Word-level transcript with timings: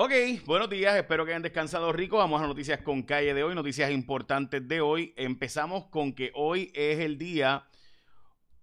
Ok, 0.00 0.12
buenos 0.46 0.70
días, 0.70 0.94
espero 0.94 1.24
que 1.24 1.32
hayan 1.32 1.42
descansado 1.42 1.92
rico. 1.92 2.18
Vamos 2.18 2.40
a 2.40 2.46
noticias 2.46 2.82
con 2.82 3.02
calle 3.02 3.34
de 3.34 3.42
hoy, 3.42 3.52
noticias 3.56 3.90
importantes 3.90 4.68
de 4.68 4.80
hoy. 4.80 5.12
Empezamos 5.16 5.86
con 5.86 6.12
que 6.12 6.30
hoy 6.36 6.70
es 6.72 7.00
el 7.00 7.18
día. 7.18 7.66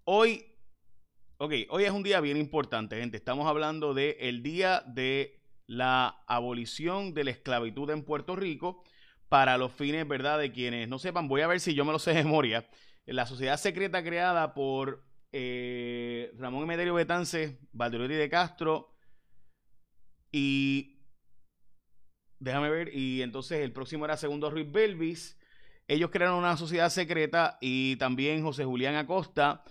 Hoy, 0.04 0.46
ok, 1.36 1.52
hoy 1.68 1.84
es 1.84 1.90
un 1.90 2.02
día 2.02 2.20
bien 2.20 2.38
importante, 2.38 2.98
gente. 2.98 3.18
Estamos 3.18 3.46
hablando 3.46 3.92
del 3.92 4.16
el 4.18 4.42
día 4.42 4.82
de 4.86 5.38
la 5.66 6.22
abolición 6.26 7.12
de 7.12 7.24
la 7.24 7.32
esclavitud 7.32 7.90
en 7.90 8.02
Puerto 8.02 8.34
Rico 8.34 8.82
para 9.28 9.58
los 9.58 9.72
fines, 9.72 10.08
¿verdad? 10.08 10.38
De 10.38 10.52
quienes 10.52 10.88
no 10.88 10.98
sepan, 10.98 11.28
voy 11.28 11.42
a 11.42 11.48
ver 11.48 11.60
si 11.60 11.74
yo 11.74 11.84
me 11.84 11.92
lo 11.92 11.98
sé 11.98 12.14
de 12.14 12.24
memoria. 12.24 12.66
La 13.04 13.26
sociedad 13.26 13.58
secreta 13.58 14.02
creada 14.02 14.54
por 14.54 15.04
eh, 15.32 16.32
Ramón 16.38 16.62
Emeterio 16.62 16.94
Betance, 16.94 17.58
Valderotti 17.72 18.14
de 18.14 18.30
Castro 18.30 18.96
y 20.32 20.95
Déjame 22.38 22.70
ver. 22.70 22.94
Y 22.94 23.22
entonces 23.22 23.60
el 23.60 23.72
próximo 23.72 24.04
era 24.04 24.16
Segundo 24.16 24.50
Ruiz 24.50 24.70
Belvis. 24.70 25.38
Ellos 25.88 26.10
crearon 26.10 26.38
una 26.38 26.56
sociedad 26.56 26.90
secreta 26.90 27.58
y 27.60 27.96
también 27.96 28.42
José 28.42 28.64
Julián 28.64 28.96
Acosta 28.96 29.62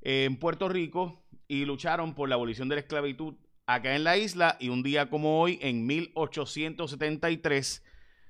en 0.00 0.36
Puerto 0.36 0.68
Rico 0.68 1.22
y 1.46 1.64
lucharon 1.64 2.14
por 2.14 2.28
la 2.28 2.34
abolición 2.34 2.68
de 2.68 2.76
la 2.76 2.80
esclavitud 2.80 3.34
acá 3.66 3.94
en 3.94 4.04
la 4.04 4.16
isla. 4.16 4.56
Y 4.58 4.68
un 4.68 4.82
día 4.82 5.08
como 5.08 5.40
hoy, 5.40 5.58
en 5.62 5.86
1873, 5.86 7.84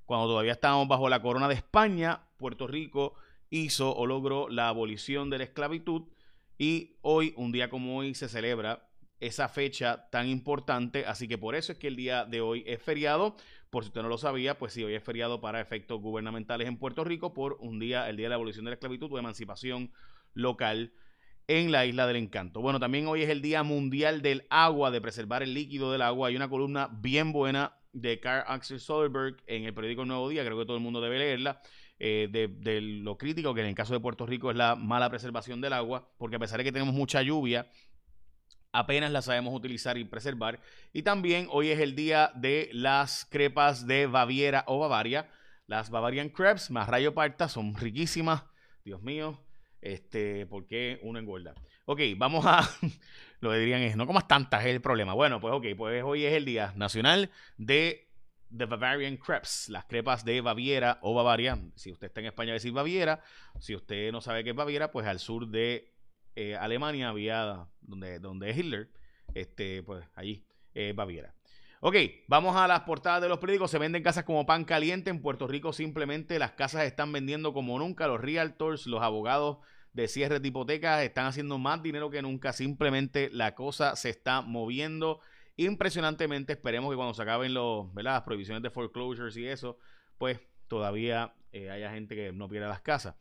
cuando 0.05 0.29
todavía 0.29 0.53
estábamos 0.53 0.89
bajo 0.89 1.09
la 1.09 1.23
corona 1.23 1.49
de 1.49 1.55
España, 1.55 2.23
Puerto 2.37 2.67
Rico 2.67 3.15
hizo 3.49 3.95
o 3.95 4.07
logró 4.07 4.49
la 4.49 4.69
abolición 4.69 5.31
de 5.31 5.39
la 5.39 5.45
esclavitud. 5.45 6.03
Y 6.59 6.97
hoy, 7.01 7.33
un 7.37 7.53
día 7.53 7.71
como 7.71 7.97
hoy, 7.97 8.15
se 8.15 8.29
celebra 8.29 8.90
esa 9.21 9.49
fecha 9.49 10.09
tan 10.11 10.29
importante. 10.29 11.05
Así 11.07 11.29
que 11.29 11.39
por 11.39 11.55
eso 11.55 11.73
es 11.73 11.79
que 11.79 11.89
el 11.89 11.97
día 11.97 12.25
de 12.25 12.41
hoy 12.41 12.65
es 12.67 12.83
feriado. 12.83 13.37
Por 13.71 13.85
si 13.85 13.89
usted 13.89 14.03
no 14.03 14.09
lo 14.09 14.19
sabía, 14.19 14.59
pues 14.59 14.73
sí, 14.73 14.83
hoy 14.83 14.95
es 14.95 15.05
feriado 15.05 15.41
para 15.41 15.61
efectos 15.61 16.01
gubernamentales 16.01 16.67
en 16.67 16.77
Puerto 16.77 17.05
Rico 17.05 17.33
por 17.33 17.57
un 17.61 17.79
día, 17.79 18.09
el 18.09 18.17
día 18.17 18.27
de 18.27 18.31
la 18.31 18.35
abolición 18.35 18.65
de 18.65 18.71
la 18.71 18.75
esclavitud 18.75 19.13
o 19.13 19.19
emancipación 19.19 19.93
local 20.35 20.93
en 21.47 21.71
la 21.73 21.87
isla 21.87 22.07
del 22.07 22.17
encanto. 22.17 22.61
Bueno, 22.61 22.81
también 22.81 23.07
hoy 23.07 23.23
es 23.23 23.29
el 23.29 23.43
Día 23.43 23.63
Mundial 23.63 24.23
del 24.23 24.47
Agua, 24.51 24.91
de 24.91 25.01
preservar 25.01 25.43
el 25.43 25.55
líquido 25.55 25.93
del 25.93 26.03
agua. 26.03 26.29
Hay 26.29 26.37
una 26.37 26.49
columna 26.49 26.89
bien 26.93 27.33
buena 27.33 27.77
de 27.93 28.21
Carl 28.21 28.45
Axel 28.47 28.79
Soderberg 28.79 29.37
en 29.47 29.65
el 29.65 29.75
periódico 29.75 30.05
Nuevo 30.05 30.29
Día, 30.29 30.45
creo 30.45 30.59
que 30.59 30.65
todo 30.65 30.77
el 30.77 30.83
mundo 30.83 31.01
debe 31.01 31.19
leerla, 31.19 31.61
eh, 31.99 32.29
de, 32.31 32.49
de, 32.49 32.81
lo 32.81 33.19
crítico 33.19 33.53
que 33.53 33.63
en 33.63 33.67
el 33.67 33.75
caso 33.75 33.93
de 33.93 34.01
Puerto 34.01 34.27
Rico 34.27 34.51
es 34.51 34.57
la 34.57 34.77
mala 34.77 35.11
preservación 35.11 35.61
del 35.61 35.73
agua, 35.73 36.09
porque 36.19 36.37
a 36.37 36.39
pesar 36.39 36.59
de 36.59 36.65
que 36.65 36.73
tenemos 36.73 36.95
mucha 36.95 37.21
lluvia, 37.23 37.69
apenas 38.73 39.11
la 39.11 39.23
sabemos 39.23 39.55
utilizar 39.55 39.99
y 39.99 40.05
preservar. 40.05 40.61
Y 40.93 41.03
también 41.03 41.47
hoy 41.51 41.71
es 41.71 41.81
el 41.81 41.95
día 41.95 42.33
de 42.35 42.71
las 42.73 43.25
crepas 43.25 43.87
de 43.87 44.07
Baviera 44.07 44.65
o 44.67 44.79
Bavaria. 44.79 45.29
Las 45.67 45.91
Bavarian 45.91 46.31
Crepes, 46.31 46.71
más 46.71 46.89
rayo 46.89 47.15
parta, 47.15 47.49
son 47.49 47.77
riquísimas. 47.77 48.45
Dios 48.85 49.03
mío, 49.03 49.41
este, 49.81 50.47
¿por 50.47 50.67
qué 50.67 50.99
uno 51.03 51.19
engorda? 51.19 51.55
Ok, 51.87 52.01
vamos 52.17 52.45
a. 52.47 52.69
lo 53.41 53.51
que 53.51 53.59
dirían 53.59 53.83
es, 53.83 53.97
no 53.97 54.07
comas 54.07 54.29
tantas, 54.29 54.65
es 54.65 54.71
el 54.71 54.81
problema. 54.81 55.15
Bueno, 55.15 55.41
pues 55.41 55.55
ok, 55.55 55.67
pues 55.77 56.03
hoy 56.05 56.25
es 56.25 56.35
el 56.35 56.45
día 56.45 56.73
nacional 56.77 57.31
de 57.57 58.09
The 58.57 58.67
Bavarian 58.67 59.17
Crepes, 59.17 59.69
las 59.69 59.85
crepas 59.85 60.25
de 60.25 60.41
Baviera 60.41 60.99
o 61.03 61.15
Bavaria. 61.15 61.59
Si 61.77 61.93
usted 61.93 62.09
está 62.09 62.21
en 62.21 62.27
España, 62.27 62.53
decir 62.53 62.73
Baviera. 62.73 63.23
Si 63.59 63.75
usted 63.75 64.13
no 64.13 64.21
sabe 64.21 64.45
qué 64.45 64.51
es 64.51 64.57
Baviera, 64.57 64.91
pues 64.91 65.07
al 65.07 65.21
sur 65.21 65.49
de 65.49 65.93
eh, 66.37 66.57
Alemania 66.57 67.09
había, 67.09 67.67
donde, 67.91 68.19
donde 68.19 68.51
es 68.51 68.57
Hitler, 68.57 68.89
este, 69.35 69.83
pues 69.83 70.05
allí, 70.15 70.45
eh, 70.75 70.93
Baviera. 70.95 71.35
Ok, 71.83 71.97
vamos 72.29 72.57
a 72.57 72.69
las 72.69 72.81
portadas 72.81 73.23
de 73.23 73.29
los 73.29 73.39
periódicos. 73.39 73.71
Se 73.71 73.79
venden 73.79 74.03
casas 74.03 74.25
como 74.25 74.45
pan 74.45 74.65
caliente. 74.65 75.09
En 75.09 75.23
Puerto 75.23 75.47
Rico 75.47 75.73
simplemente 75.73 76.39
las 76.39 76.53
casas 76.53 76.85
están 76.85 77.11
vendiendo 77.11 77.55
como 77.55 77.79
nunca. 77.79 78.07
Los 78.07 78.21
realtors, 78.21 78.87
los 78.87 79.03
abogados 79.03 79.59
de 79.95 80.07
cierre 80.07 80.41
de 80.41 80.49
hipotecas 80.49 81.03
están 81.03 81.25
haciendo 81.25 81.57
más 81.57 81.83
dinero 81.83 82.11
que 82.11 82.21
nunca. 82.21 82.53
Simplemente 82.53 83.31
la 83.33 83.55
cosa 83.55 83.97
se 83.97 84.11
está 84.11 84.43
moviendo 84.43 85.21
impresionantemente. 85.57 86.53
Esperemos 86.53 86.91
que 86.91 86.97
cuando 86.97 87.15
se 87.15 87.23
acaben 87.23 87.55
los, 87.55 87.87
las 87.95 88.23
prohibiciones 88.23 88.63
de 88.63 88.69
foreclosures 88.69 89.37
y 89.39 89.47
eso, 89.47 89.79
pues 90.19 90.39
todavía 90.69 91.33
eh, 91.53 91.71
haya 91.71 91.91
gente 91.93 92.15
que 92.15 92.31
no 92.31 92.47
pierda 92.47 92.69
las 92.69 92.83
casas. 92.83 93.15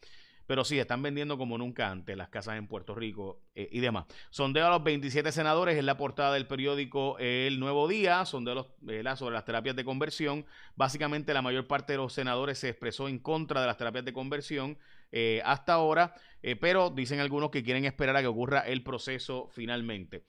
Pero 0.49 0.65
sí, 0.65 0.79
están 0.79 1.03
vendiendo 1.03 1.37
como 1.37 1.59
nunca 1.59 1.91
antes 1.91 2.17
las 2.17 2.29
casas 2.29 2.57
en 2.57 2.65
Puerto 2.65 2.95
Rico 2.95 3.43
eh, 3.53 3.69
y 3.71 3.81
demás. 3.81 4.05
Sondeo 4.31 4.65
a 4.65 4.71
los 4.71 4.83
27 4.83 5.31
senadores 5.31 5.77
en 5.77 5.85
la 5.85 5.95
portada 5.95 6.33
del 6.33 6.47
periódico 6.47 7.19
El 7.19 7.59
Nuevo 7.59 7.87
Día. 7.87 8.25
Sondeo 8.25 8.55
los, 8.55 8.65
eh, 8.87 9.03
sobre 9.15 9.35
las 9.35 9.45
terapias 9.45 9.75
de 9.75 9.85
conversión. 9.85 10.47
Básicamente 10.75 11.35
la 11.35 11.43
mayor 11.43 11.67
parte 11.67 11.93
de 11.93 11.97
los 11.97 12.13
senadores 12.13 12.57
se 12.57 12.69
expresó 12.69 13.07
en 13.07 13.19
contra 13.19 13.61
de 13.61 13.67
las 13.67 13.77
terapias 13.77 14.05
de 14.05 14.11
conversión 14.11 14.79
eh, 15.11 15.39
hasta 15.45 15.73
ahora. 15.73 16.15
pero 16.59 16.89
dicen 16.89 17.19
algunos 17.19 17.51
que 17.51 17.61
quieren 17.61 17.85
esperar 17.85 18.15
a 18.15 18.21
que 18.21 18.27
ocurra 18.27 18.61
el 18.61 18.81
proceso 18.81 19.49
finalmente. 19.51 20.23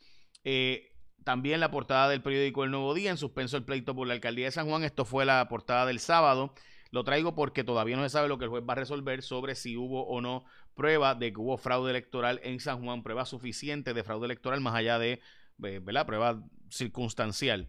también 1.24 1.60
la 1.60 1.70
portada 1.70 2.10
del 2.10 2.20
periódico 2.20 2.64
El 2.64 2.72
Nuevo 2.72 2.92
Día, 2.92 3.10
en 3.10 3.16
suspenso 3.16 3.56
el 3.56 3.64
pleito 3.64 3.94
por 3.94 4.06
la 4.06 4.12
alcaldía 4.12 4.44
de 4.44 4.52
San 4.52 4.68
Juan. 4.68 4.84
Esto 4.84 5.06
fue 5.06 5.24
la 5.24 5.48
portada 5.48 5.86
del 5.86 5.98
sábado. 5.98 6.52
Lo 6.90 7.04
traigo 7.04 7.34
porque 7.34 7.64
todavía 7.64 7.96
no 7.96 8.02
se 8.02 8.10
sabe 8.10 8.28
lo 8.28 8.38
que 8.38 8.44
el 8.44 8.50
juez 8.50 8.64
va 8.68 8.72
a 8.72 8.76
resolver 8.76 9.22
sobre 9.22 9.54
si 9.54 9.76
hubo 9.76 10.06
o 10.06 10.20
no 10.20 10.44
prueba 10.74 11.14
de 11.14 11.32
que 11.32 11.40
hubo 11.40 11.56
fraude 11.56 11.90
electoral 11.90 12.40
en 12.42 12.58
San 12.58 12.82
Juan, 12.82 13.02
prueba 13.02 13.24
suficiente 13.26 13.94
de 13.94 14.02
fraude 14.02 14.24
electoral 14.26 14.60
más 14.60 14.74
allá 14.74 14.98
de, 14.98 15.20
eh, 15.62 15.80
¿verdad? 15.82 16.06
Prueba 16.06 16.42
circunstancial. 16.68 17.68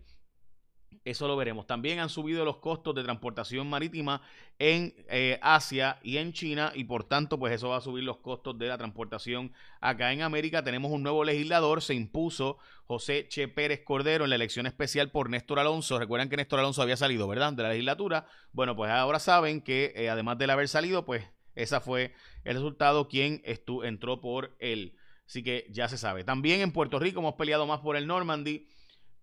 Eso 1.03 1.27
lo 1.27 1.35
veremos. 1.35 1.65
También 1.65 1.99
han 1.99 2.09
subido 2.09 2.45
los 2.45 2.57
costos 2.57 2.93
de 2.93 3.03
transportación 3.03 3.67
marítima 3.67 4.21
en 4.59 4.93
eh, 5.09 5.39
Asia 5.41 5.99
y 6.03 6.17
en 6.17 6.31
China 6.31 6.71
y 6.75 6.83
por 6.83 7.05
tanto 7.05 7.39
pues 7.39 7.53
eso 7.53 7.69
va 7.69 7.77
a 7.77 7.81
subir 7.81 8.03
los 8.03 8.17
costos 8.17 8.57
de 8.59 8.67
la 8.67 8.77
transportación 8.77 9.51
acá 9.79 10.13
en 10.13 10.21
América. 10.21 10.63
Tenemos 10.63 10.91
un 10.91 11.01
nuevo 11.01 11.23
legislador, 11.23 11.81
se 11.81 11.95
impuso 11.95 12.59
José 12.85 13.27
Che 13.27 13.47
Pérez 13.47 13.83
Cordero 13.83 14.25
en 14.25 14.29
la 14.29 14.35
elección 14.35 14.67
especial 14.67 15.09
por 15.09 15.29
Néstor 15.29 15.57
Alonso. 15.57 15.97
Recuerdan 15.97 16.29
que 16.29 16.37
Néstor 16.37 16.59
Alonso 16.59 16.83
había 16.83 16.97
salido, 16.97 17.27
¿verdad? 17.27 17.53
De 17.53 17.63
la 17.63 17.69
legislatura. 17.69 18.27
Bueno, 18.51 18.75
pues 18.75 18.91
ahora 18.91 19.19
saben 19.19 19.61
que 19.61 19.93
eh, 19.95 20.09
además 20.09 20.37
de 20.37 20.51
haber 20.51 20.67
salido, 20.67 21.03
pues 21.03 21.25
ese 21.55 21.79
fue 21.79 22.13
el 22.43 22.55
resultado, 22.55 23.07
quien 23.07 23.41
entró 23.83 24.21
por 24.21 24.55
él. 24.59 24.95
Así 25.25 25.41
que 25.41 25.65
ya 25.71 25.87
se 25.87 25.97
sabe. 25.97 26.23
También 26.23 26.61
en 26.61 26.71
Puerto 26.71 26.99
Rico 26.99 27.21
hemos 27.21 27.35
peleado 27.35 27.65
más 27.65 27.79
por 27.79 27.95
el 27.95 28.05
Normandy 28.05 28.67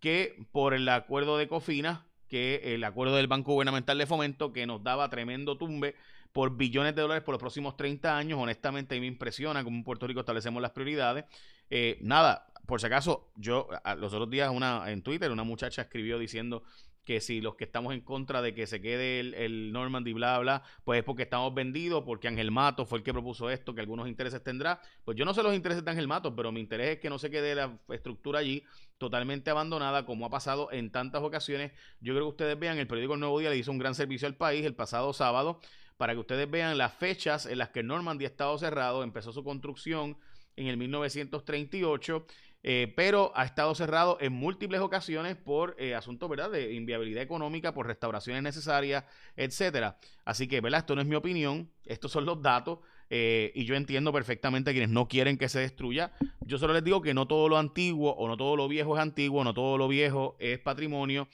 que 0.00 0.46
por 0.52 0.74
el 0.74 0.88
acuerdo 0.88 1.38
de 1.38 1.48
Cofina, 1.48 2.06
que 2.28 2.74
el 2.74 2.84
acuerdo 2.84 3.16
del 3.16 3.26
Banco 3.26 3.52
Gubernamental 3.52 3.98
de 3.98 4.06
Fomento, 4.06 4.52
que 4.52 4.66
nos 4.66 4.82
daba 4.82 5.08
tremendo 5.08 5.56
tumbe 5.56 5.94
por 6.32 6.56
billones 6.56 6.94
de 6.94 7.02
dólares 7.02 7.24
por 7.24 7.32
los 7.32 7.40
próximos 7.40 7.76
30 7.76 8.16
años. 8.16 8.38
Honestamente, 8.40 8.94
a 8.94 8.96
mí 8.96 9.00
me 9.00 9.06
impresiona 9.06 9.64
cómo 9.64 9.76
en 9.76 9.84
Puerto 9.84 10.06
Rico 10.06 10.20
establecemos 10.20 10.62
las 10.62 10.72
prioridades. 10.72 11.24
Eh, 11.70 11.98
nada, 12.02 12.46
por 12.66 12.80
si 12.80 12.86
acaso, 12.86 13.30
yo 13.36 13.68
los 13.96 14.12
otros 14.12 14.30
días 14.30 14.50
una, 14.50 14.90
en 14.90 15.02
Twitter 15.02 15.30
una 15.30 15.44
muchacha 15.44 15.82
escribió 15.82 16.18
diciendo 16.18 16.62
que 17.08 17.22
si 17.22 17.40
los 17.40 17.54
que 17.54 17.64
estamos 17.64 17.94
en 17.94 18.02
contra 18.02 18.42
de 18.42 18.52
que 18.52 18.66
se 18.66 18.82
quede 18.82 19.20
el, 19.20 19.32
el 19.32 19.72
Normandy, 19.72 20.12
bla, 20.12 20.38
bla, 20.40 20.62
pues 20.84 20.98
es 20.98 21.04
porque 21.04 21.22
estamos 21.22 21.54
vendidos, 21.54 22.04
porque 22.04 22.28
Ángel 22.28 22.50
Mato 22.50 22.84
fue 22.84 22.98
el 22.98 23.02
que 23.02 23.14
propuso 23.14 23.48
esto, 23.48 23.74
que 23.74 23.80
algunos 23.80 24.08
intereses 24.08 24.44
tendrá. 24.44 24.82
Pues 25.06 25.16
yo 25.16 25.24
no 25.24 25.32
sé 25.32 25.42
los 25.42 25.54
intereses 25.54 25.82
de 25.82 25.90
Ángel 25.90 26.06
Mato, 26.06 26.36
pero 26.36 26.52
mi 26.52 26.60
interés 26.60 26.96
es 26.96 26.98
que 26.98 27.08
no 27.08 27.18
se 27.18 27.30
quede 27.30 27.54
la 27.54 27.78
estructura 27.88 28.40
allí 28.40 28.62
totalmente 28.98 29.48
abandonada, 29.48 30.04
como 30.04 30.26
ha 30.26 30.28
pasado 30.28 30.70
en 30.70 30.92
tantas 30.92 31.22
ocasiones. 31.22 31.72
Yo 32.02 32.12
creo 32.12 32.26
que 32.26 32.30
ustedes 32.32 32.58
vean, 32.58 32.76
el 32.76 32.86
periódico 32.86 33.14
El 33.14 33.20
Nuevo 33.20 33.38
Día 33.38 33.48
le 33.48 33.56
hizo 33.56 33.70
un 33.70 33.78
gran 33.78 33.94
servicio 33.94 34.28
al 34.28 34.34
país 34.34 34.66
el 34.66 34.74
pasado 34.74 35.14
sábado, 35.14 35.60
para 35.96 36.12
que 36.12 36.18
ustedes 36.18 36.50
vean 36.50 36.76
las 36.76 36.92
fechas 36.92 37.46
en 37.46 37.56
las 37.56 37.70
que 37.70 37.82
Normandy 37.82 38.26
ha 38.26 38.28
estado 38.28 38.58
cerrado, 38.58 39.02
empezó 39.02 39.32
su 39.32 39.42
construcción 39.42 40.18
en 40.56 40.66
el 40.66 40.76
1938 40.76 42.26
eh, 42.64 42.92
pero 42.96 43.32
ha 43.36 43.44
estado 43.44 43.74
cerrado 43.74 44.18
en 44.20 44.32
múltiples 44.32 44.80
ocasiones 44.80 45.36
por 45.36 45.76
eh, 45.78 45.94
asuntos, 45.94 46.28
¿verdad?, 46.28 46.50
de 46.50 46.74
inviabilidad 46.74 47.22
económica, 47.22 47.72
por 47.72 47.86
restauraciones 47.86 48.42
necesarias, 48.42 49.04
etcétera. 49.36 49.96
Así 50.24 50.48
que, 50.48 50.60
¿verdad?, 50.60 50.80
esto 50.80 50.94
no 50.96 51.00
es 51.00 51.06
mi 51.06 51.14
opinión, 51.14 51.70
estos 51.84 52.10
son 52.10 52.24
los 52.24 52.42
datos. 52.42 52.80
Eh, 53.10 53.52
y 53.54 53.64
yo 53.64 53.74
entiendo 53.74 54.12
perfectamente 54.12 54.68
a 54.68 54.72
quienes 54.74 54.90
no 54.90 55.08
quieren 55.08 55.38
que 55.38 55.48
se 55.48 55.60
destruya. 55.60 56.12
Yo 56.40 56.58
solo 56.58 56.74
les 56.74 56.84
digo 56.84 57.00
que 57.00 57.14
no 57.14 57.26
todo 57.26 57.48
lo 57.48 57.56
antiguo 57.56 58.12
o 58.12 58.28
no 58.28 58.36
todo 58.36 58.54
lo 58.54 58.68
viejo 58.68 58.96
es 58.96 59.02
antiguo, 59.02 59.44
no 59.44 59.54
todo 59.54 59.78
lo 59.78 59.88
viejo 59.88 60.36
es 60.38 60.58
patrimonio. 60.58 61.28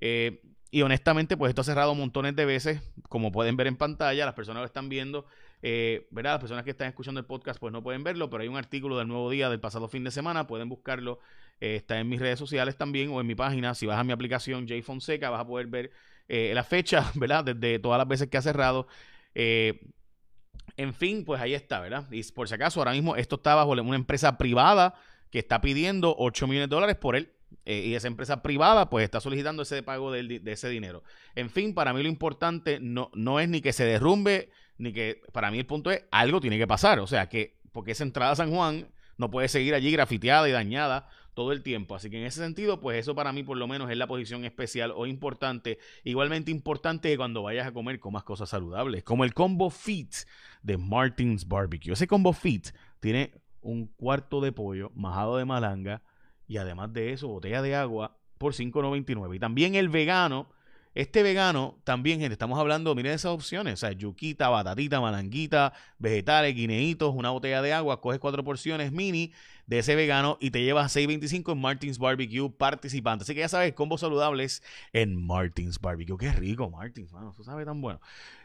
y 0.00 0.82
honestamente, 0.82 1.36
pues 1.36 1.50
esto 1.50 1.60
ha 1.60 1.64
cerrado 1.64 1.94
montones 1.94 2.34
de 2.34 2.44
veces, 2.44 2.80
como 3.08 3.30
pueden 3.30 3.56
ver 3.56 3.68
en 3.68 3.76
pantalla, 3.76 4.24
las 4.24 4.34
personas 4.34 4.62
lo 4.62 4.66
están 4.66 4.88
viendo. 4.88 5.26
Eh, 5.64 6.08
¿verdad? 6.10 6.32
Las 6.32 6.40
personas 6.40 6.64
que 6.64 6.70
están 6.70 6.88
escuchando 6.88 7.20
el 7.20 7.26
podcast 7.26 7.60
pues 7.60 7.72
no 7.72 7.82
pueden 7.84 8.02
verlo, 8.02 8.28
pero 8.28 8.42
hay 8.42 8.48
un 8.48 8.56
artículo 8.56 8.98
del 8.98 9.06
nuevo 9.06 9.30
día 9.30 9.48
del 9.48 9.60
pasado 9.60 9.86
fin 9.86 10.02
de 10.02 10.10
semana, 10.10 10.48
pueden 10.48 10.68
buscarlo, 10.68 11.20
eh, 11.60 11.76
está 11.76 12.00
en 12.00 12.08
mis 12.08 12.20
redes 12.20 12.40
sociales 12.40 12.76
también 12.76 13.10
o 13.10 13.20
en 13.20 13.28
mi 13.28 13.36
página, 13.36 13.74
si 13.76 13.86
vas 13.86 13.96
a 13.96 14.02
mi 14.02 14.12
aplicación 14.12 14.66
J 14.68 14.82
Fonseca 14.82 15.30
vas 15.30 15.40
a 15.40 15.46
poder 15.46 15.68
ver 15.68 15.92
eh, 16.28 16.50
la 16.52 16.64
fecha, 16.64 17.12
¿verdad? 17.14 17.44
Desde 17.44 17.78
todas 17.78 17.98
las 17.98 18.08
veces 18.08 18.28
que 18.28 18.36
ha 18.36 18.42
cerrado. 18.42 18.88
en 19.34 20.94
fin, 20.94 21.24
pues 21.24 21.40
ahí 21.40 21.54
está, 21.54 21.78
¿verdad? 21.80 22.08
Y 22.10 22.24
por 22.32 22.48
si 22.48 22.54
acaso, 22.54 22.80
ahora 22.80 22.92
mismo 22.92 23.14
esto 23.14 23.36
está 23.36 23.54
bajo 23.54 23.70
una 23.70 23.96
empresa 23.96 24.36
privada 24.38 24.94
que 25.30 25.38
está 25.38 25.60
pidiendo 25.60 26.14
8 26.18 26.46
millones 26.48 26.70
de 26.70 26.74
dólares 26.74 26.96
por 26.96 27.14
él. 27.14 27.32
y 27.64 27.94
esa 27.94 28.08
empresa 28.08 28.42
privada 28.42 28.90
pues 28.90 29.04
está 29.04 29.20
solicitando 29.20 29.62
ese 29.62 29.84
pago 29.84 30.10
de, 30.10 30.42
ese 30.46 30.68
dinero. 30.68 31.04
En 31.36 31.50
fin, 31.50 31.72
para 31.72 31.92
mí 31.92 32.02
lo 32.02 32.08
importante 32.08 32.80
no, 32.80 33.10
no 33.14 33.38
es 33.38 33.48
ni 33.48 33.60
que 33.60 33.72
se 33.72 33.84
derrumbe, 33.84 34.50
ni 34.78 34.92
que 34.92 35.22
para 35.32 35.50
mí 35.50 35.58
el 35.58 35.66
punto 35.66 35.90
es 35.90 36.04
algo 36.10 36.40
tiene 36.40 36.58
que 36.58 36.66
pasar. 36.66 36.98
O 37.00 37.06
sea, 37.06 37.28
que 37.28 37.58
porque 37.72 37.92
esa 37.92 38.04
entrada 38.04 38.32
a 38.32 38.36
San 38.36 38.50
Juan 38.50 38.88
no 39.16 39.30
puede 39.30 39.48
seguir 39.48 39.74
allí 39.74 39.90
grafiteada 39.90 40.48
y 40.48 40.52
dañada 40.52 41.08
todo 41.34 41.52
el 41.52 41.62
tiempo. 41.62 41.94
Así 41.94 42.10
que 42.10 42.18
en 42.18 42.26
ese 42.26 42.40
sentido, 42.40 42.80
pues 42.80 42.98
eso 42.98 43.14
para 43.14 43.32
mí 43.32 43.42
por 43.42 43.56
lo 43.56 43.66
menos 43.66 43.90
es 43.90 43.96
la 43.96 44.06
posición 44.06 44.44
especial 44.44 44.92
o 44.94 45.06
importante. 45.06 45.78
Igualmente 46.04 46.50
importante 46.50 47.08
que 47.10 47.16
cuando 47.16 47.42
vayas 47.42 47.66
a 47.66 47.72
comer 47.72 48.00
comas 48.00 48.24
cosas 48.24 48.48
saludables, 48.50 49.02
como 49.02 49.24
el 49.24 49.34
Combo 49.34 49.70
Fit 49.70 50.14
de 50.62 50.76
Martins 50.76 51.48
Barbecue. 51.48 51.92
Ese 51.92 52.06
Combo 52.06 52.32
Fit 52.32 52.68
tiene 53.00 53.32
un 53.60 53.86
cuarto 53.86 54.40
de 54.40 54.52
pollo 54.52 54.90
majado 54.94 55.36
de 55.36 55.44
malanga 55.44 56.02
y 56.46 56.58
además 56.58 56.92
de 56.92 57.12
eso, 57.12 57.28
botella 57.28 57.62
de 57.62 57.74
agua 57.74 58.18
por 58.38 58.52
$5.99. 58.52 59.36
Y 59.36 59.38
también 59.38 59.74
el 59.74 59.88
vegano 59.88 60.50
este 60.94 61.22
vegano, 61.22 61.78
también, 61.84 62.20
gente, 62.20 62.34
estamos 62.34 62.58
hablando, 62.58 62.94
miren 62.94 63.12
esas 63.12 63.32
opciones, 63.32 63.74
o 63.74 63.76
sea, 63.78 63.92
yuquita, 63.92 64.50
batatita, 64.50 65.00
malanguita, 65.00 65.72
vegetales, 65.98 66.54
guineitos, 66.54 67.14
una 67.14 67.30
botella 67.30 67.62
de 67.62 67.72
agua, 67.72 68.00
coges 68.02 68.18
cuatro 68.18 68.44
porciones 68.44 68.92
mini 68.92 69.32
de 69.66 69.78
ese 69.78 69.94
vegano 69.94 70.36
y 70.38 70.50
te 70.50 70.62
llevas 70.62 70.94
6.25 70.94 71.52
en 71.52 71.60
Martins 71.60 71.98
Barbecue 71.98 72.50
participante. 72.50 73.22
Así 73.22 73.32
que 73.34 73.40
ya 73.40 73.48
sabes, 73.48 73.72
combos 73.72 74.02
saludables 74.02 74.62
en 74.92 75.16
Martins 75.26 75.80
Barbecue. 75.80 76.18
Qué 76.18 76.32
rico, 76.32 76.68
Martins, 76.68 77.10
mano, 77.10 77.30
eso 77.30 77.42
sabe 77.42 77.64
tan 77.64 77.80
bueno. 77.80 78.00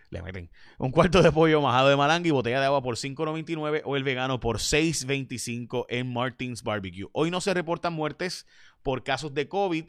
Le 0.10 0.22
meten 0.22 0.50
un 0.78 0.92
cuarto 0.92 1.22
de 1.22 1.34
pollo 1.34 1.62
majado 1.62 1.90
de 1.90 1.98
malanga 1.98 2.26
y 2.30 2.32
botella 2.32 2.62
de 2.62 2.68
agua 2.68 2.82
por 2.82 2.96
5.99 2.96 3.82
o 3.84 3.98
el 3.98 4.04
vegano 4.06 4.40
por 4.40 4.60
6.25 4.60 5.86
en 5.90 6.14
Martins 6.14 6.64
Barbecue. 6.64 7.10
Hoy 7.12 7.30
no 7.30 7.42
se 7.42 7.54
reportan 7.54 7.92
muertes 7.92 8.48
por 8.84 9.04
casos 9.04 9.34
de 9.34 9.50
COVID, 9.50 9.84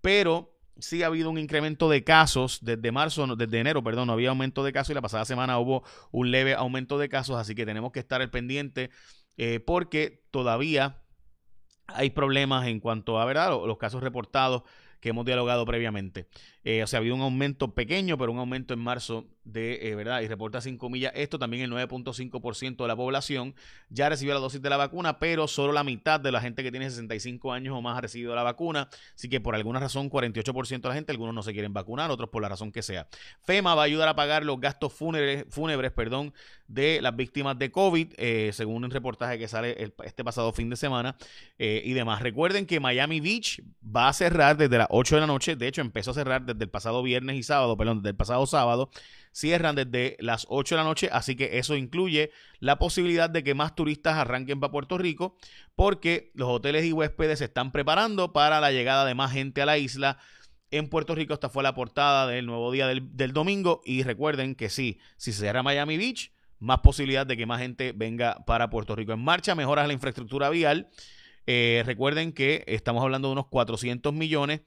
pero 0.00 0.53
sí 0.78 1.02
ha 1.02 1.06
habido 1.06 1.30
un 1.30 1.38
incremento 1.38 1.88
de 1.88 2.04
casos 2.04 2.58
desde 2.62 2.92
marzo, 2.92 3.36
desde 3.36 3.60
enero, 3.60 3.82
perdón, 3.82 4.08
no 4.08 4.12
había 4.12 4.30
aumento 4.30 4.64
de 4.64 4.72
casos 4.72 4.90
y 4.90 4.94
la 4.94 5.02
pasada 5.02 5.24
semana 5.24 5.58
hubo 5.58 5.84
un 6.10 6.30
leve 6.30 6.54
aumento 6.54 6.98
de 6.98 7.08
casos, 7.08 7.36
así 7.36 7.54
que 7.54 7.66
tenemos 7.66 7.92
que 7.92 8.00
estar 8.00 8.20
al 8.20 8.30
pendiente 8.30 8.90
eh, 9.36 9.60
porque 9.60 10.24
todavía 10.30 11.02
hay 11.86 12.10
problemas 12.10 12.66
en 12.66 12.80
cuanto 12.80 13.20
a 13.20 13.24
¿verdad? 13.24 13.50
los 13.50 13.78
casos 13.78 14.02
reportados 14.02 14.62
que 15.04 15.10
hemos 15.10 15.26
dialogado 15.26 15.66
previamente. 15.66 16.26
Eh, 16.64 16.82
o 16.82 16.86
sea, 16.86 16.96
ha 16.96 17.00
habido 17.00 17.14
un 17.14 17.20
aumento 17.20 17.74
pequeño, 17.74 18.16
pero 18.16 18.32
un 18.32 18.38
aumento 18.38 18.72
en 18.72 18.80
marzo 18.80 19.26
de, 19.44 19.90
eh, 19.90 19.94
¿verdad? 19.94 20.22
Y 20.22 20.28
reporta 20.28 20.62
5 20.62 20.88
millas. 20.88 21.12
Esto 21.14 21.38
también 21.38 21.62
el 21.62 21.70
9.5% 21.70 22.76
de 22.76 22.88
la 22.88 22.96
población 22.96 23.54
ya 23.90 24.08
recibió 24.08 24.32
la 24.32 24.40
dosis 24.40 24.62
de 24.62 24.70
la 24.70 24.78
vacuna, 24.78 25.18
pero 25.18 25.46
solo 25.46 25.74
la 25.74 25.84
mitad 25.84 26.20
de 26.20 26.32
la 26.32 26.40
gente 26.40 26.62
que 26.62 26.70
tiene 26.70 26.88
65 26.88 27.52
años 27.52 27.76
o 27.76 27.82
más 27.82 27.98
ha 27.98 28.00
recibido 28.00 28.34
la 28.34 28.44
vacuna. 28.44 28.88
Así 29.14 29.28
que 29.28 29.42
por 29.42 29.54
alguna 29.54 29.78
razón, 29.78 30.08
48% 30.08 30.80
de 30.80 30.88
la 30.88 30.94
gente, 30.94 31.12
algunos 31.12 31.34
no 31.34 31.42
se 31.42 31.52
quieren 31.52 31.74
vacunar, 31.74 32.10
otros 32.10 32.30
por 32.30 32.40
la 32.40 32.48
razón 32.48 32.72
que 32.72 32.80
sea. 32.80 33.06
FEMA 33.42 33.74
va 33.74 33.82
a 33.82 33.84
ayudar 33.84 34.08
a 34.08 34.16
pagar 34.16 34.42
los 34.42 34.58
gastos 34.58 34.94
fúnebres, 34.94 35.44
fúnebres 35.50 35.92
perdón, 35.92 36.32
de 36.66 37.00
las 37.02 37.14
víctimas 37.14 37.58
de 37.58 37.70
COVID, 37.70 38.14
eh, 38.16 38.50
según 38.52 38.84
un 38.84 38.90
reportaje 38.90 39.38
que 39.38 39.48
sale 39.48 39.92
este 40.04 40.24
pasado 40.24 40.52
fin 40.52 40.70
de 40.70 40.76
semana 40.76 41.16
y 41.58 41.92
demás. 41.92 42.22
Recuerden 42.22 42.66
que 42.66 42.80
Miami 42.80 43.20
Beach 43.20 43.62
va 43.84 44.08
a 44.08 44.12
cerrar 44.12 44.56
desde 44.56 44.78
las 44.78 44.88
8 44.90 45.16
de 45.16 45.20
la 45.20 45.26
noche. 45.26 45.56
De 45.56 45.66
hecho, 45.66 45.80
empezó 45.80 46.10
a 46.10 46.14
cerrar 46.14 46.44
desde 46.44 46.64
el 46.64 46.70
pasado 46.70 47.02
viernes 47.02 47.36
y 47.36 47.42
sábado, 47.42 47.76
perdón, 47.76 47.98
desde 47.98 48.10
el 48.10 48.16
pasado 48.16 48.46
sábado, 48.46 48.90
cierran 49.34 49.74
desde 49.74 50.16
las 50.20 50.46
8 50.48 50.76
de 50.76 50.78
la 50.80 50.84
noche, 50.84 51.08
así 51.12 51.34
que 51.34 51.58
eso 51.58 51.76
incluye 51.76 52.30
la 52.60 52.78
posibilidad 52.78 53.28
de 53.28 53.42
que 53.42 53.54
más 53.54 53.74
turistas 53.74 54.16
arranquen 54.16 54.60
para 54.60 54.70
Puerto 54.70 54.96
Rico, 54.96 55.36
porque 55.74 56.30
los 56.34 56.48
hoteles 56.48 56.84
y 56.84 56.92
huéspedes 56.92 57.40
se 57.40 57.46
están 57.46 57.72
preparando 57.72 58.32
para 58.32 58.60
la 58.60 58.70
llegada 58.70 59.04
de 59.04 59.14
más 59.14 59.32
gente 59.32 59.60
a 59.60 59.66
la 59.66 59.76
isla. 59.76 60.18
En 60.70 60.88
Puerto 60.88 61.14
Rico 61.14 61.34
esta 61.34 61.48
fue 61.48 61.64
la 61.64 61.74
portada 61.74 62.28
del 62.28 62.46
nuevo 62.46 62.70
día 62.70 62.86
del, 62.86 63.32
domingo 63.32 63.82
y 63.84 64.04
recuerden 64.04 64.54
que 64.54 64.70
sí, 64.70 64.98
si 65.16 65.32
se 65.32 65.40
cierra 65.40 65.64
Miami 65.64 65.96
Beach, 65.96 66.32
más 66.64 66.80
posibilidad 66.80 67.26
de 67.26 67.36
que 67.36 67.46
más 67.46 67.60
gente 67.60 67.92
venga 67.94 68.44
para 68.46 68.70
Puerto 68.70 68.96
Rico. 68.96 69.12
En 69.12 69.22
marcha, 69.22 69.54
mejoras 69.54 69.86
la 69.86 69.92
infraestructura 69.92 70.48
vial. 70.50 70.88
Eh, 71.46 71.82
recuerden 71.84 72.32
que 72.32 72.64
estamos 72.66 73.02
hablando 73.02 73.28
de 73.28 73.32
unos 73.32 73.46
400 73.48 74.12
millones 74.14 74.62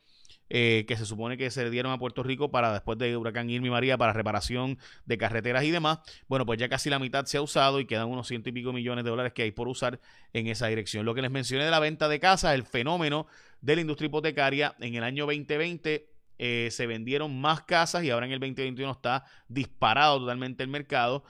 eh, 0.49 0.85
que 0.87 0.95
se 0.95 1.05
supone 1.05 1.37
que 1.37 1.51
se 1.51 1.69
dieron 1.69 1.91
a 1.91 1.97
Puerto 1.97 2.23
Rico 2.23 2.51
para 2.51 2.71
después 2.71 2.97
de 2.97 3.17
huracán 3.17 3.49
Irma 3.49 3.67
y 3.67 3.69
María 3.69 3.97
para 3.97 4.13
reparación 4.13 4.77
de 5.05 5.17
carreteras 5.17 5.63
y 5.63 5.71
demás. 5.71 5.99
Bueno, 6.27 6.45
pues 6.45 6.57
ya 6.57 6.69
casi 6.69 6.89
la 6.89 6.99
mitad 6.99 7.25
se 7.25 7.37
ha 7.37 7.41
usado 7.41 7.79
y 7.81 7.85
quedan 7.85 8.07
unos 8.07 8.27
ciento 8.27 8.47
y 8.49 8.51
pico 8.53 8.71
millones 8.71 9.03
de 9.03 9.09
dólares 9.09 9.33
que 9.33 9.41
hay 9.41 9.51
por 9.51 9.67
usar 9.67 9.99
en 10.31 10.47
esa 10.47 10.67
dirección. 10.67 11.03
Lo 11.03 11.15
que 11.15 11.21
les 11.21 11.31
mencioné 11.31 11.65
de 11.65 11.71
la 11.71 11.79
venta 11.79 12.07
de 12.07 12.19
casas, 12.19 12.53
el 12.53 12.63
fenómeno 12.63 13.27
de 13.59 13.75
la 13.75 13.81
industria 13.81 14.07
hipotecaria 14.07 14.75
en 14.79 14.95
el 14.95 15.03
año 15.03 15.25
2020 15.25 16.07
eh, 16.39 16.69
se 16.71 16.85
vendieron 16.85 17.41
más 17.41 17.63
casas 17.63 18.03
y 18.03 18.11
ahora 18.11 18.27
en 18.27 18.31
el 18.31 18.39
2021 18.39 18.91
está 18.91 19.25
disparado 19.47 20.19
totalmente 20.19 20.63
el 20.63 20.69
mercado. 20.69 21.23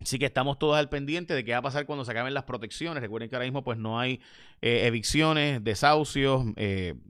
Así 0.00 0.18
que 0.18 0.26
estamos 0.26 0.58
todos 0.58 0.76
al 0.76 0.88
pendiente 0.88 1.34
de 1.34 1.44
qué 1.44 1.52
va 1.52 1.58
a 1.58 1.62
pasar 1.62 1.86
cuando 1.86 2.04
se 2.04 2.10
acaben 2.10 2.34
las 2.34 2.44
protecciones. 2.44 3.02
Recuerden 3.02 3.28
que 3.28 3.36
ahora 3.36 3.46
mismo 3.46 3.64
pues 3.64 3.78
no 3.78 3.98
hay 3.98 4.20
eh, 4.60 4.86
evicciones, 4.86 5.64
desahucios, 5.64 6.44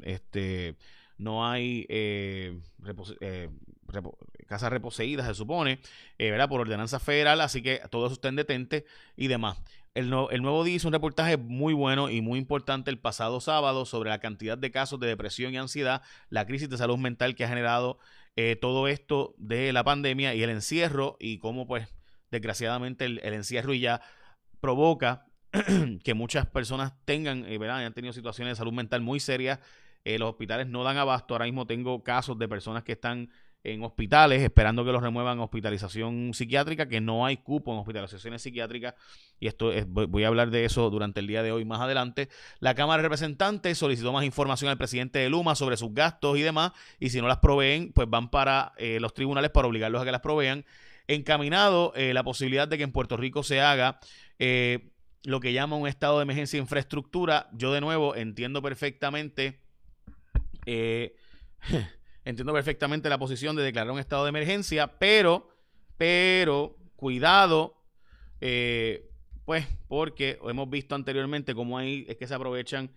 este, 0.03 0.77
no 1.19 1.49
hay 1.49 1.87
eh, 1.89 2.59
eh, 3.21 3.49
casas 4.47 4.71
reposeídas, 4.71 5.27
se 5.27 5.35
supone, 5.35 5.81
eh, 6.19 6.31
¿verdad? 6.31 6.49
Por 6.49 6.61
ordenanza 6.61 6.99
federal, 6.99 7.41
así 7.41 7.63
que 7.63 7.81
todo 7.91 8.07
eso 8.07 8.15
está 8.15 8.29
en 8.29 8.37
detente 8.37 8.85
y 9.17 9.29
demás. 9.29 9.63
El, 9.95 10.13
el, 10.31 10.43
nuevo 10.43 10.63
día 10.63 10.75
hizo 10.75 10.89
un 10.89 10.93
reportaje 10.93 11.39
muy 11.39 11.73
bueno 11.73 12.11
y 12.11 12.21
muy 12.21 12.39
importante 12.39 12.91
el 12.91 12.99
pasado 12.99 13.41
sábado 13.41 13.87
sobre 13.87 14.11
la 14.11 14.21
cantidad 14.21 14.59
de 14.59 14.71
casos 14.71 15.01
de 15.01 15.07
depresión 15.07 15.55
y 15.55 15.57
ansiedad, 15.57 16.03
la 16.29 16.47
crisis 16.47 16.69
de 16.69 16.77
salud 16.77 16.99
mental 16.99 17.35
que 17.35 17.45
ha 17.45 17.49
generado 17.49 17.99
todo 18.61 18.87
esto 18.87 19.35
de 19.39 19.73
la 19.73 19.83
pandemia 19.83 20.35
y 20.35 20.43
el 20.43 20.51
encierro 20.51 21.17
y 21.19 21.39
cómo 21.39 21.67
pues 21.67 21.89
desgraciadamente 22.31 23.05
el, 23.05 23.21
encierro 23.21 23.75
ya 23.75 24.01
provoca 24.61 25.27
que 26.05 26.15
muchas 26.15 26.47
personas 26.47 26.93
tengan, 27.05 27.43
¿verdad? 27.43 27.85
han 27.85 27.95
tenido 27.95 28.13
situaciones 28.13 28.53
de 28.53 28.57
salud 28.57 28.73
mental 28.73 29.01
muy 29.01 29.21
serias 29.21 29.61
eh, 30.07 30.21
los 30.21 30.31
hospitales 30.31 30.69
no 30.69 30.85
dan 30.85 30.99
abasto. 30.99 31.35
Ahora 31.35 31.47
mismo 31.47 31.67
tengo 31.67 32.05
casos 32.05 32.39
de 32.39 32.47
personas 32.47 32.85
que 32.85 32.93
están 32.93 33.29
en 33.65 33.83
hospitales 33.83 34.41
esperando 34.41 34.85
que 34.85 34.93
los 34.93 35.03
remuevan 35.03 35.41
a 35.41 35.43
hospitalización 35.43 36.31
psiquiátrica, 36.33 36.87
que 36.87 37.01
no 37.01 37.27
hay 37.27 37.39
cupo 37.39 37.73
en 37.73 37.81
hospitalizaciones 37.81 38.41
psiquiátricas, 38.41 38.95
y 39.41 39.49
esto 39.49 39.73
es, 39.73 39.85
voy 39.89 40.23
a 40.23 40.29
hablar 40.29 40.51
de 40.51 40.65
eso 40.65 40.89
durante 40.91 41.19
el 41.19 41.27
día 41.27 41.43
de 41.43 41.51
hoy 41.51 41.65
más 41.65 41.81
adelante. 41.81 42.29
La 42.61 42.77
Cámara 42.77 42.99
de 42.99 43.09
Representantes 43.09 43.79
solicitó 43.79 44.13
más 44.13 44.25
información 44.25 44.71
al 44.71 44.79
presidente 44.79 45.19
de 45.19 45.29
Luma 45.29 45.57
sobre 45.57 45.77
sus 45.77 45.93
gastos 45.93 46.39
y 46.39 46.43
demás, 46.43 46.71
y 47.01 47.11
si 47.11 47.21
no 47.21 47.27
las 47.27 47.39
proveen, 47.39 47.91
pues 47.93 48.09
van 48.09 48.31
para 48.31 48.75
eh, 48.77 49.01
los 49.01 49.13
tribunales 49.13 49.51
para 49.51 49.67
obligarlos 49.67 50.01
a 50.01 50.05
que 50.05 50.13
las 50.13 50.21
provean. 50.21 50.65
Encaminado 51.09 51.93
eh, 51.95 52.13
la 52.15 52.25
posibilidad 52.25 52.67
de 52.67 52.79
que 52.79 52.85
en 52.85 52.93
Puerto 52.93 53.17
Rico 53.17 53.43
se 53.43 53.61
haga 53.61 54.01
lo 55.23 55.41
que 55.41 55.53
llama 55.53 55.77
un 55.77 55.89
estado 55.89 56.19
de 56.19 56.23
emergencia 56.23 56.59
de 56.59 56.63
infraestructura. 56.63 57.49
Yo 57.53 57.73
de 57.73 57.81
nuevo 57.81 58.15
entiendo 58.15 58.63
perfectamente 58.63 59.61
eh, 60.67 61.15
entiendo 62.25 62.53
perfectamente 62.53 63.09
la 63.09 63.19
posición 63.19 63.57
de 63.57 63.63
declarar 63.63 63.93
un 63.93 64.01
estado 64.01 64.25
de 64.25 64.31
emergencia, 64.31 64.99
pero, 64.99 65.49
pero, 65.97 66.77
cuidado, 66.97 67.81
eh, 68.41 69.09
pues, 69.45 69.67
porque 69.89 70.39
hemos 70.45 70.69
visto 70.69 70.95
anteriormente 70.95 71.55
cómo 71.55 71.79
ahí 71.79 72.05
es 72.09 72.17
que 72.17 72.27
se 72.27 72.35
aprovechan 72.35 72.91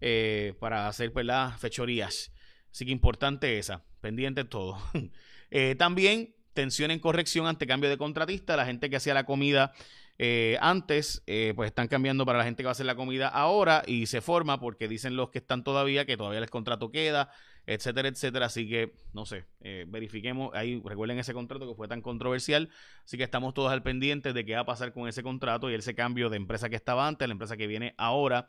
eh, 0.00 0.54
para 0.60 0.88
hacer, 0.88 1.10
¿verdad? 1.10 1.58
Fechorías. 1.58 2.32
Así 2.70 2.86
que 2.86 2.92
importante 2.92 3.58
esa, 3.58 3.84
pendiente 4.00 4.44
todo. 4.44 4.78
también 5.78 6.35
tensión 6.56 6.90
en 6.90 6.98
corrección 6.98 7.46
ante 7.46 7.68
cambio 7.68 7.88
de 7.88 7.96
contratista, 7.96 8.56
la 8.56 8.66
gente 8.66 8.90
que 8.90 8.96
hacía 8.96 9.14
la 9.14 9.24
comida 9.24 9.72
eh, 10.18 10.56
antes, 10.62 11.22
eh, 11.26 11.52
pues 11.54 11.68
están 11.68 11.88
cambiando 11.88 12.24
para 12.24 12.38
la 12.38 12.44
gente 12.44 12.62
que 12.62 12.64
va 12.64 12.70
a 12.70 12.72
hacer 12.72 12.86
la 12.86 12.94
comida 12.94 13.28
ahora 13.28 13.82
y 13.86 14.06
se 14.06 14.22
forma 14.22 14.58
porque 14.58 14.88
dicen 14.88 15.14
los 15.14 15.28
que 15.28 15.38
están 15.38 15.62
todavía 15.62 16.06
que 16.06 16.16
todavía 16.16 16.38
el 16.38 16.48
contrato 16.48 16.90
queda, 16.90 17.30
etcétera, 17.66 18.08
etcétera. 18.08 18.46
Así 18.46 18.66
que, 18.68 18.94
no 19.12 19.26
sé, 19.26 19.44
eh, 19.60 19.84
verifiquemos, 19.86 20.54
ahí 20.54 20.80
recuerden 20.84 21.18
ese 21.18 21.34
contrato 21.34 21.68
que 21.68 21.74
fue 21.74 21.86
tan 21.86 22.00
controversial. 22.00 22.70
Así 23.04 23.18
que 23.18 23.24
estamos 23.24 23.52
todos 23.52 23.70
al 23.70 23.82
pendiente 23.82 24.32
de 24.32 24.44
qué 24.46 24.54
va 24.54 24.60
a 24.60 24.66
pasar 24.66 24.92
con 24.94 25.06
ese 25.06 25.22
contrato 25.22 25.70
y 25.70 25.74
ese 25.74 25.94
cambio 25.94 26.30
de 26.30 26.38
empresa 26.38 26.70
que 26.70 26.76
estaba 26.76 27.06
antes, 27.06 27.28
la 27.28 27.32
empresa 27.32 27.56
que 27.56 27.66
viene 27.66 27.94
ahora. 27.98 28.48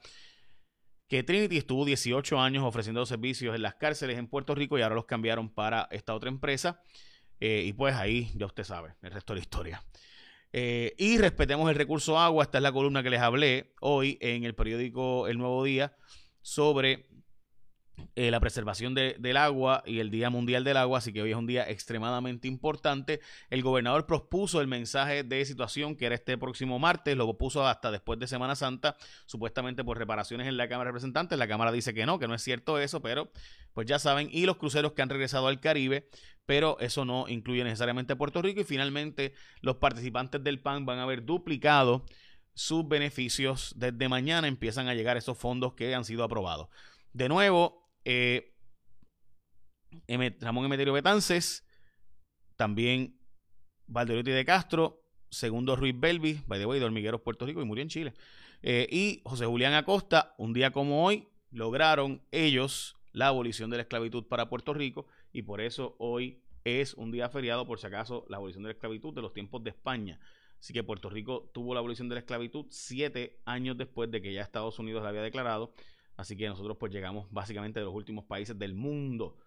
Que 1.09 1.23
Trinity 1.23 1.57
estuvo 1.57 1.85
18 1.85 2.39
años 2.39 2.63
ofreciendo 2.65 3.05
servicios 3.05 3.55
en 3.55 3.61
las 3.61 3.75
cárceles 3.75 4.17
en 4.17 4.27
Puerto 4.27 4.55
Rico 4.55 4.77
y 4.77 4.81
ahora 4.81 4.95
los 4.95 5.05
cambiaron 5.05 5.49
para 5.49 5.87
esta 5.91 6.13
otra 6.13 6.29
empresa. 6.29 6.81
Y 7.39 7.73
pues 7.73 7.95
ahí 7.95 8.31
ya 8.35 8.45
usted 8.45 8.63
sabe 8.63 8.95
el 9.01 9.11
resto 9.11 9.33
de 9.33 9.39
la 9.39 9.43
historia. 9.43 9.83
Eh, 10.53 10.95
y 10.97 11.17
respetemos 11.17 11.69
el 11.69 11.75
recurso 11.75 12.17
agua. 12.17 12.43
Esta 12.43 12.57
es 12.57 12.61
la 12.63 12.71
columna 12.71 13.03
que 13.03 13.09
les 13.09 13.21
hablé 13.21 13.73
hoy 13.81 14.17
en 14.21 14.43
el 14.43 14.55
periódico 14.55 15.27
El 15.27 15.37
Nuevo 15.37 15.63
Día 15.63 15.95
sobre 16.41 17.07
eh, 18.17 18.31
la 18.31 18.39
preservación 18.39 18.95
del 18.95 19.37
agua 19.37 19.83
y 19.85 19.99
el 19.99 20.09
Día 20.09 20.31
Mundial 20.31 20.63
del 20.63 20.77
Agua, 20.77 20.97
así 20.97 21.13
que 21.13 21.21
hoy 21.21 21.29
es 21.29 21.37
un 21.37 21.45
día 21.45 21.69
extremadamente 21.69 22.47
importante. 22.47 23.21
El 23.51 23.61
gobernador 23.61 24.07
propuso 24.07 24.59
el 24.59 24.65
mensaje 24.65 25.23
de 25.23 25.45
situación 25.45 25.95
que 25.95 26.07
era 26.07 26.15
este 26.15 26.35
próximo 26.35 26.79
martes, 26.79 27.15
lo 27.15 27.37
puso 27.37 27.67
hasta 27.67 27.91
después 27.91 28.17
de 28.17 28.25
Semana 28.25 28.55
Santa, 28.55 28.97
supuestamente 29.27 29.83
por 29.83 29.99
reparaciones 29.99 30.47
en 30.47 30.57
la 30.57 30.67
Cámara 30.67 30.87
de 30.87 30.93
Representantes. 30.93 31.37
La 31.37 31.47
Cámara 31.47 31.71
dice 31.71 31.93
que 31.93 32.07
no, 32.07 32.17
que 32.17 32.27
no 32.27 32.33
es 32.33 32.41
cierto 32.41 32.79
eso, 32.79 33.03
pero 33.03 33.29
pues 33.73 33.85
ya 33.85 33.99
saben, 33.99 34.29
y 34.31 34.47
los 34.47 34.57
cruceros 34.57 34.93
que 34.93 35.03
han 35.03 35.09
regresado 35.09 35.45
al 35.45 35.59
Caribe, 35.59 36.09
pero 36.47 36.79
eso 36.79 37.05
no 37.05 37.27
incluye 37.27 37.63
necesariamente 37.63 38.15
Puerto 38.15 38.41
Rico 38.41 38.61
y 38.61 38.63
finalmente 38.63 39.35
los 39.61 39.75
participantes 39.75 40.43
del 40.43 40.59
PAN 40.59 40.87
van 40.87 40.97
a 40.97 41.03
haber 41.03 41.23
duplicado 41.23 42.03
sus 42.55 42.87
beneficios. 42.87 43.75
Desde 43.77 44.09
mañana 44.09 44.47
empiezan 44.47 44.87
a 44.87 44.95
llegar 44.95 45.17
esos 45.17 45.37
fondos 45.37 45.75
que 45.75 45.93
han 45.93 46.03
sido 46.03 46.23
aprobados. 46.23 46.69
De 47.13 47.29
nuevo, 47.29 47.86
eh, 48.09 48.53
Ramón 50.39 50.65
Emeterio 50.65 50.93
Betances, 50.93 51.67
también 52.55 53.19
Valderotti 53.87 54.31
de 54.31 54.45
Castro, 54.45 55.03
segundo 55.29 55.75
Ruiz 55.75 55.93
Belvis, 55.99 56.47
by 56.47 56.57
the 56.57 56.65
way, 56.65 56.79
de 56.79 57.17
Puerto 57.19 57.45
Rico, 57.45 57.61
y 57.61 57.65
murió 57.65 57.81
en 57.81 57.89
Chile. 57.89 58.13
Eh, 58.61 58.87
y 58.89 59.21
José 59.25 59.45
Julián 59.45 59.73
Acosta, 59.73 60.33
un 60.37 60.53
día 60.53 60.71
como 60.71 61.05
hoy, 61.05 61.27
lograron 61.51 62.23
ellos 62.31 62.95
la 63.11 63.27
abolición 63.27 63.69
de 63.69 63.77
la 63.77 63.83
esclavitud 63.83 64.25
para 64.27 64.49
Puerto 64.49 64.73
Rico 64.73 65.07
y 65.33 65.41
por 65.41 65.59
eso 65.59 65.95
hoy 65.99 66.41
es 66.63 66.93
un 66.93 67.11
día 67.11 67.29
feriado, 67.29 67.67
por 67.67 67.79
si 67.79 67.87
acaso, 67.87 68.25
la 68.29 68.37
abolición 68.37 68.63
de 68.63 68.69
la 68.69 68.73
esclavitud 68.73 69.13
de 69.13 69.21
los 69.21 69.33
tiempos 69.33 69.63
de 69.63 69.71
España. 69.71 70.19
Así 70.59 70.71
que 70.71 70.83
Puerto 70.83 71.09
Rico 71.09 71.49
tuvo 71.53 71.73
la 71.73 71.79
abolición 71.79 72.07
de 72.09 72.15
la 72.15 72.19
esclavitud 72.19 72.67
siete 72.69 73.41
años 73.45 73.77
después 73.77 74.09
de 74.09 74.21
que 74.21 74.33
ya 74.33 74.41
Estados 74.41 74.79
Unidos 74.79 75.03
la 75.03 75.09
había 75.09 75.21
declarado. 75.21 75.73
Así 76.17 76.35
que 76.35 76.47
nosotros 76.47 76.77
pues 76.79 76.91
llegamos 76.91 77.31
básicamente 77.31 77.79
de 77.79 77.85
los 77.85 77.93
últimos 77.93 78.25
países 78.25 78.57
del 78.57 78.73
mundo 78.73 79.37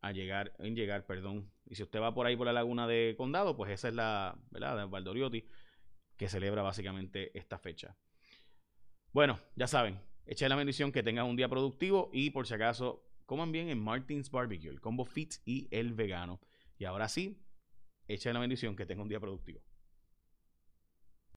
a 0.00 0.12
llegar, 0.12 0.52
en 0.58 0.74
llegar, 0.74 1.06
perdón. 1.06 1.50
Y 1.66 1.76
si 1.76 1.82
usted 1.84 2.00
va 2.00 2.12
por 2.12 2.26
ahí 2.26 2.36
por 2.36 2.46
la 2.46 2.52
laguna 2.52 2.86
de 2.88 3.14
Condado, 3.16 3.56
pues 3.56 3.70
esa 3.70 3.88
es 3.88 3.94
la, 3.94 4.36
¿verdad? 4.50 4.76
De 4.76 4.84
Valdoriotti, 4.86 5.46
que 6.16 6.28
celebra 6.28 6.62
básicamente 6.62 7.36
esta 7.38 7.58
fecha. 7.58 7.96
Bueno, 9.12 9.38
ya 9.56 9.66
saben, 9.66 10.00
echen 10.26 10.48
la 10.48 10.56
bendición, 10.56 10.92
que 10.92 11.02
tengan 11.02 11.26
un 11.26 11.36
día 11.36 11.48
productivo 11.48 12.10
y 12.12 12.30
por 12.30 12.46
si 12.46 12.54
acaso, 12.54 13.04
coman 13.26 13.52
bien 13.52 13.68
en 13.68 13.78
Martins 13.82 14.30
Barbecue, 14.30 14.70
el 14.70 14.80
combo 14.80 15.04
fit 15.04 15.34
y 15.44 15.68
el 15.70 15.94
vegano. 15.94 16.40
Y 16.78 16.84
ahora 16.84 17.08
sí, 17.08 17.44
echen 18.08 18.34
la 18.34 18.40
bendición, 18.40 18.74
que 18.74 18.86
tengan 18.86 19.02
un 19.02 19.08
día 19.08 19.20
productivo. 19.20 19.60